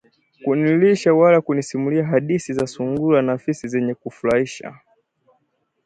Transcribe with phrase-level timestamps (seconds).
[0.45, 4.79] kunilisha wala kunisimulia hadithi za sungura na fisi zenye kufurahisha